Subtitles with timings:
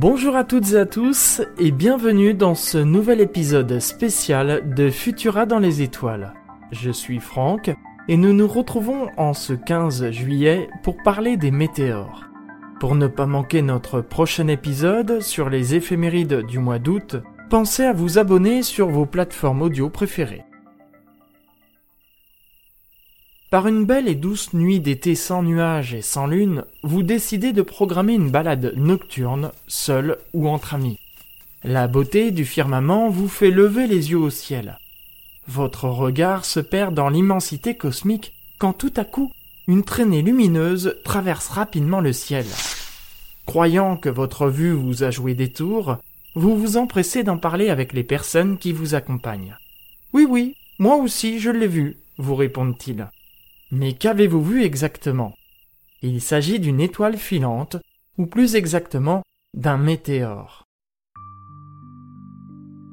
[0.00, 5.44] Bonjour à toutes et à tous et bienvenue dans ce nouvel épisode spécial de Futura
[5.44, 6.32] dans les étoiles.
[6.72, 7.70] Je suis Franck
[8.08, 12.30] et nous nous retrouvons en ce 15 juillet pour parler des météores.
[12.80, 17.16] Pour ne pas manquer notre prochain épisode sur les éphémérides du mois d'août,
[17.50, 20.46] pensez à vous abonner sur vos plateformes audio préférées.
[23.50, 27.62] Par une belle et douce nuit d'été sans nuages et sans lune, vous décidez de
[27.62, 31.00] programmer une balade nocturne, seul ou entre amis.
[31.64, 34.78] La beauté du firmament vous fait lever les yeux au ciel.
[35.48, 39.32] Votre regard se perd dans l'immensité cosmique quand tout à coup,
[39.66, 42.46] une traînée lumineuse traverse rapidement le ciel.
[43.46, 45.96] Croyant que votre vue vous a joué des tours,
[46.36, 49.56] vous vous empressez d'en parler avec les personnes qui vous accompagnent.
[50.12, 53.08] Oui, oui, moi aussi je l'ai vu, vous répondent-ils.
[53.72, 55.32] Mais qu'avez-vous vu exactement?
[56.02, 57.76] Il s'agit d'une étoile filante,
[58.18, 59.22] ou plus exactement
[59.54, 60.64] d'un météore.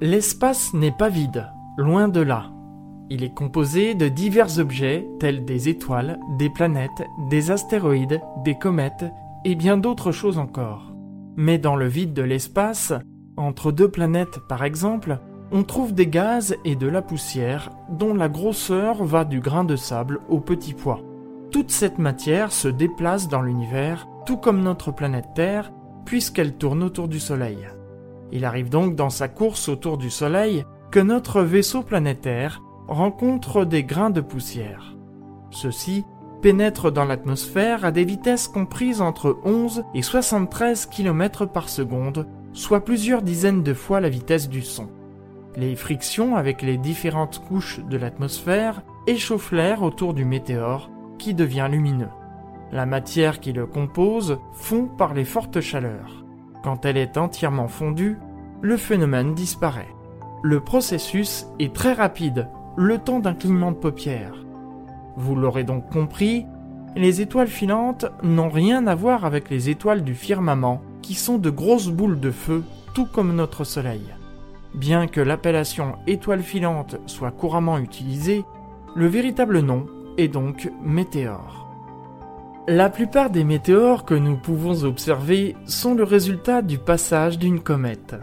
[0.00, 2.52] L'espace n'est pas vide, loin de là.
[3.08, 9.06] Il est composé de divers objets tels des étoiles, des planètes, des astéroïdes, des comètes
[9.44, 10.92] et bien d'autres choses encore.
[11.36, 12.92] Mais dans le vide de l'espace,
[13.36, 15.20] entre deux planètes par exemple,
[15.52, 19.76] on trouve des gaz et de la poussière dont la grosseur va du grain de
[19.76, 21.00] sable au petit pois.
[21.50, 25.72] Toute cette matière se déplace dans l'univers, tout comme notre planète Terre,
[26.04, 27.68] puisqu'elle tourne autour du Soleil.
[28.32, 33.84] Il arrive donc dans sa course autour du Soleil que notre vaisseau planétaire rencontre des
[33.84, 34.96] grains de poussière.
[35.50, 36.04] Ceux-ci
[36.42, 42.84] pénètrent dans l'atmosphère à des vitesses comprises entre 11 et 73 km par seconde, soit
[42.84, 44.88] plusieurs dizaines de fois la vitesse du son.
[45.56, 51.68] Les frictions avec les différentes couches de l'atmosphère échauffent l'air autour du météore qui devient
[51.70, 52.10] lumineux.
[52.72, 56.24] La matière qui le compose fond par les fortes chaleurs.
[56.62, 58.18] Quand elle est entièrement fondue,
[58.60, 59.94] le phénomène disparaît.
[60.42, 64.44] Le processus est très rapide, le temps d'un clignement de paupières.
[65.16, 66.44] Vous l'aurez donc compris,
[66.96, 71.50] les étoiles filantes n'ont rien à voir avec les étoiles du firmament, qui sont de
[71.50, 72.62] grosses boules de feu,
[72.94, 74.15] tout comme notre Soleil.
[74.76, 78.44] Bien que l'appellation étoile filante soit couramment utilisée,
[78.94, 79.86] le véritable nom
[80.18, 81.66] est donc météore.
[82.68, 88.16] La plupart des météores que nous pouvons observer sont le résultat du passage d'une comète.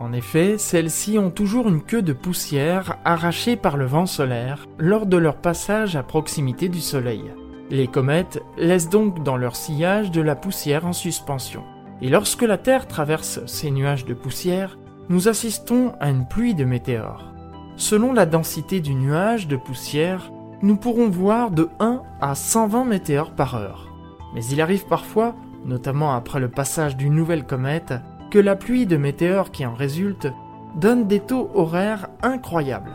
[0.00, 5.06] En effet, celles-ci ont toujours une queue de poussière arrachée par le vent solaire lors
[5.06, 7.24] de leur passage à proximité du Soleil.
[7.70, 11.64] Les comètes laissent donc dans leur sillage de la poussière en suspension.
[12.00, 16.64] Et lorsque la Terre traverse ces nuages de poussière, nous assistons à une pluie de
[16.64, 17.32] météores.
[17.76, 20.30] Selon la densité du nuage de poussière,
[20.60, 23.88] nous pourrons voir de 1 à 120 météores par heure.
[24.34, 27.94] Mais il arrive parfois, notamment après le passage d'une nouvelle comète,
[28.30, 30.28] que la pluie de météores qui en résulte
[30.76, 32.92] donne des taux horaires incroyables.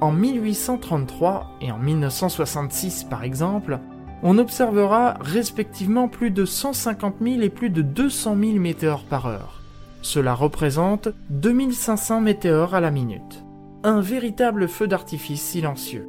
[0.00, 3.78] En 1833 et en 1966 par exemple,
[4.24, 9.61] on observera respectivement plus de 150 000 et plus de 200 000 météores par heure.
[10.02, 13.44] Cela représente 2500 météores à la minute.
[13.84, 16.08] Un véritable feu d'artifice silencieux.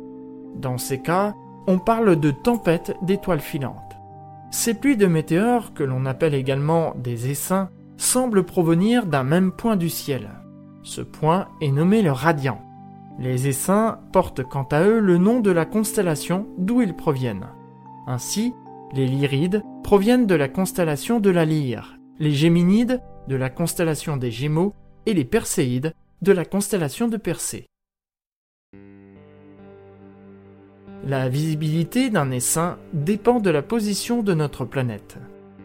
[0.56, 1.36] Dans ces cas,
[1.68, 3.78] on parle de tempête d'étoiles filantes.
[4.52, 9.76] Ces pluies de météores, que l'on appelle également des essaims, semblent provenir d'un même point
[9.76, 10.30] du ciel.
[10.84, 12.62] Ce point est nommé le radiant.
[13.20, 17.48] Les essaims portent quant à eux le nom de la constellation d'où ils proviennent.
[18.08, 18.54] Ainsi,
[18.94, 24.32] les lyrides proviennent de la constellation de la Lyre, les géminides de la constellation des
[24.32, 24.74] Gémeaux
[25.06, 27.68] et les Perséides de la constellation de Persée.
[31.06, 35.18] La visibilité d'un essaim dépend de la position de notre planète.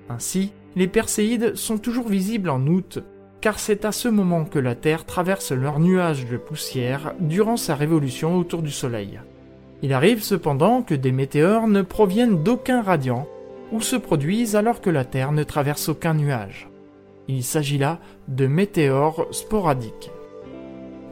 [0.08, 2.98] Ainsi, les Perséides sont toujours visibles en août,
[3.40, 7.76] car c'est à ce moment que la Terre traverse leur nuage de poussière durant sa
[7.76, 9.20] révolution autour du Soleil.
[9.82, 13.28] Il arrive cependant que des météores ne proviennent d'aucun radiant
[13.70, 16.68] ou se produisent alors que la Terre ne traverse aucun nuage.
[17.28, 20.10] Il s'agit là de météores sporadiques.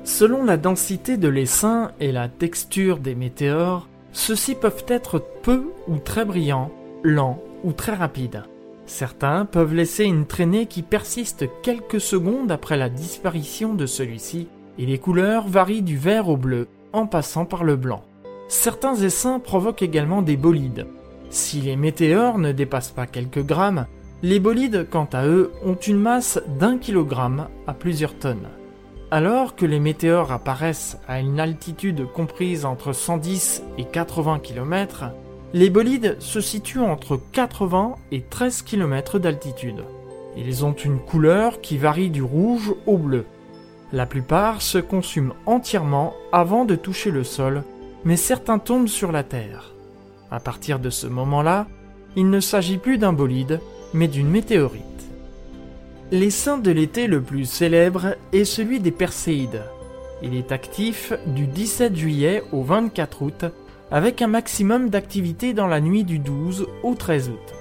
[0.03, 5.99] Selon la densité de l'essaim et la texture des météores, ceux-ci peuvent être peu ou
[5.99, 6.71] très brillants,
[7.03, 8.45] lents ou très rapides.
[8.87, 14.49] Certains peuvent laisser une traînée qui persiste quelques secondes après la disparition de celui-ci,
[14.79, 18.03] et les couleurs varient du vert au bleu, en passant par le blanc.
[18.49, 20.87] Certains essaims provoquent également des bolides.
[21.31, 23.87] Si les météores ne dépassent pas quelques grammes,
[24.23, 28.49] les bolides, quant à eux, ont une masse d'un kilogramme à plusieurs tonnes.
[29.11, 35.05] Alors que les météores apparaissent à une altitude comprise entre 110 et 80 km,
[35.53, 39.85] les bolides se situent entre 80 et 13 km d'altitude.
[40.37, 43.25] Ils ont une couleur qui varie du rouge au bleu.
[43.93, 47.63] La plupart se consument entièrement avant de toucher le sol,
[48.05, 49.73] mais certains tombent sur la Terre.
[50.31, 51.67] À partir de ce moment-là,
[52.17, 53.61] il ne s'agit plus d'un bolide,
[53.97, 54.83] mais d'une météorite.
[56.13, 59.63] Les de l'été le plus célèbre est celui des Perséides.
[60.23, 63.45] Il est actif du 17 juillet au 24 août,
[63.91, 67.55] avec un maximum d'activité dans la nuit du 12 au 13 août.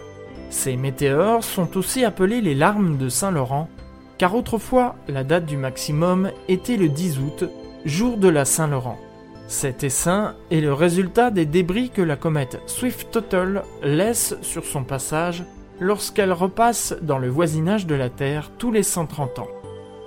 [0.50, 3.70] Ces météores sont aussi appelés les larmes de Saint-Laurent,
[4.18, 7.50] car autrefois la date du maximum était le 10 août,
[7.86, 9.00] jour de la Saint-Laurent.
[9.48, 15.44] Cet essaim est le résultat des débris que la comète Swift-Tuttle laisse sur son passage
[15.80, 19.48] lorsqu'elle repasse dans le voisinage de la Terre tous les 130 ans.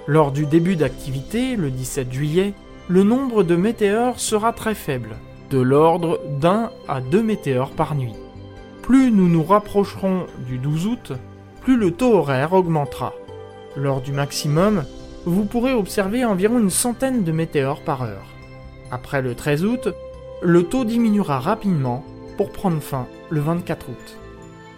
[0.06, 2.55] Lors du début d'activité, le 17 juillet,
[2.88, 5.17] le nombre de météores sera très faible,
[5.50, 8.15] de l'ordre d'un à deux météores par nuit.
[8.82, 11.12] Plus nous nous rapprocherons du 12 août,
[11.61, 13.12] plus le taux horaire augmentera.
[13.76, 14.85] Lors du maximum,
[15.26, 18.26] vous pourrez observer environ une centaine de météores par heure.
[18.91, 19.88] Après le 13 août,
[20.41, 22.03] le taux diminuera rapidement
[22.38, 24.19] pour prendre fin le 24 août.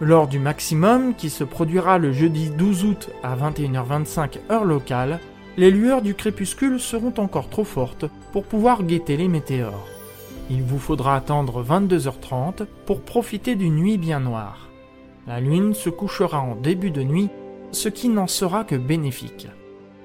[0.01, 5.21] Lors du maximum, qui se produira le jeudi 12 août à 21h25 heure locale,
[5.59, 9.87] les lueurs du crépuscule seront encore trop fortes pour pouvoir guetter les météores.
[10.49, 14.71] Il vous faudra attendre 22h30 pour profiter d'une nuit bien noire.
[15.27, 17.29] La lune se couchera en début de nuit,
[17.71, 19.49] ce qui n'en sera que bénéfique.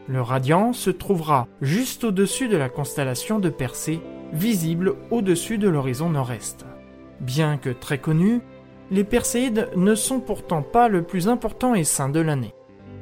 [0.10, 4.02] Le radiant se trouvera juste au-dessus de la constellation de Persée,
[4.34, 6.66] visible au-dessus de l'horizon nord-est.
[7.22, 8.42] Bien que très connu,
[8.92, 12.54] les Perséides ne sont pourtant pas le plus important essaim de l'année.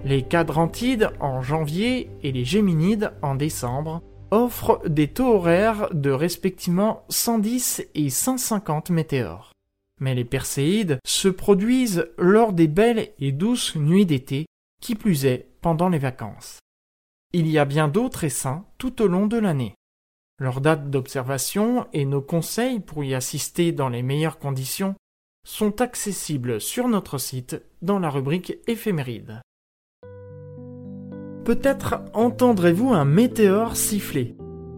[0.06, 4.02] Les Cadrantides en janvier et les Géminides en décembre
[4.32, 9.52] offrent des taux horaires de respectivement 110 et 150 météores.
[10.00, 14.46] Mais les Perséides se produisent lors des belles et douces nuits d'été,
[14.82, 16.60] qui plus est pendant les vacances
[17.34, 19.76] il y a bien d'autres essaims tout au long de l'année.
[20.40, 24.96] Leur date d'observation et nos conseils pour y assister dans les meilleures conditions
[25.45, 29.42] sont accessibles sur notre site dans la rubrique éphéméride.
[31.45, 34.36] Peut-être entendrez-vous un météore siffler.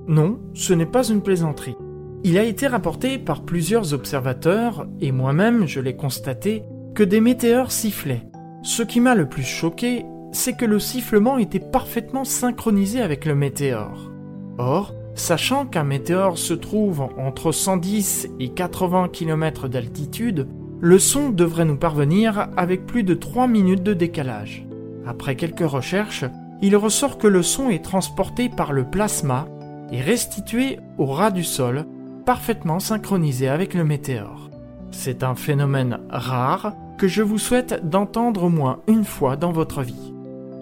[0.08, 1.78] Non, ce n'est pas une plaisanterie.
[2.24, 6.64] Il a été rapporté par plusieurs observateurs, et moi-même je l'ai constaté,
[6.96, 8.28] que des météores sifflaient.
[8.64, 13.36] Ce qui m'a le plus choqué c'est que le sifflement était parfaitement synchronisé avec le
[13.36, 14.12] météore.
[14.58, 20.48] Or, sachant qu'un météore se trouve entre 110 et 80 km d'altitude,
[20.82, 24.68] le son devrait nous parvenir avec plus de 3 minutes de décalage.
[25.08, 26.26] Après quelques recherches,
[26.62, 29.48] il ressort que le son est transporté par le plasma
[29.92, 31.86] et restitué au ras du sol,
[32.26, 34.50] parfaitement synchronisé avec le météore.
[34.92, 39.82] C'est un phénomène rare que je vous souhaite d'entendre au moins une fois dans votre
[39.82, 40.14] vie.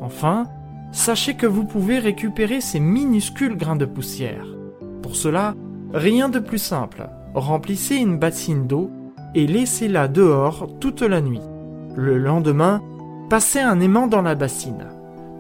[0.02, 0.46] Enfin,
[0.94, 4.46] sachez que vous pouvez récupérer ces minuscules grains de poussière.
[5.02, 5.56] Pour cela,
[5.92, 7.10] rien de plus simple.
[7.34, 8.90] Remplissez une bassine d'eau
[9.36, 11.42] et laissez-la dehors toute la nuit.
[11.96, 12.82] Le lendemain,
[13.30, 14.88] passez un aimant dans la bassine.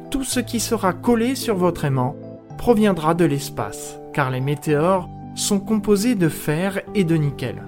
[0.09, 2.15] Tout ce qui sera collé sur votre aimant
[2.57, 7.63] proviendra de l'espace, car les météores sont composés de fer et de nickel.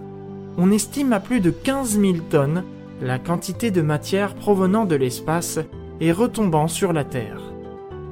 [0.57, 2.63] On estime à plus de 15 000 tonnes
[3.01, 5.59] la quantité de matière provenant de l'espace
[5.99, 7.54] et retombant sur la terre.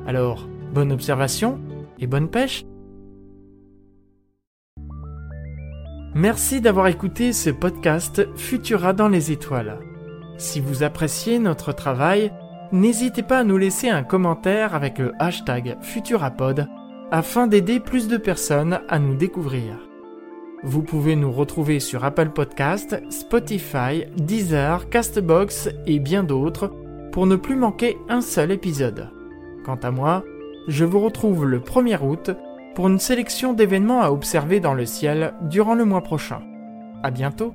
[0.06, 1.60] Alors, bonne observation
[2.00, 2.66] et bonne pêche
[6.16, 9.80] Merci d'avoir écouté ce podcast Futura dans les étoiles.
[10.38, 12.32] Si vous appréciez notre travail,
[12.72, 16.68] n'hésitez pas à nous laisser un commentaire avec le hashtag Futurapod
[17.12, 19.78] afin d'aider plus de personnes à nous découvrir.
[20.64, 26.72] Vous pouvez nous retrouver sur Apple Podcast, Spotify, Deezer, Castbox et bien d'autres
[27.12, 29.13] pour ne plus manquer un seul épisode.
[29.64, 30.24] Quant à moi,
[30.68, 32.32] je vous retrouve le 1er août
[32.76, 36.42] pour une sélection d'événements à observer dans le ciel durant le mois prochain.
[37.02, 37.54] À bientôt!